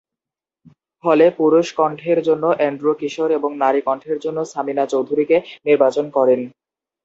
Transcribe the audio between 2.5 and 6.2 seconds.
Andrew কিশোর এবং নারী কণ্ঠের জন্য সামিনা চৌধুরীকে নির্বাচন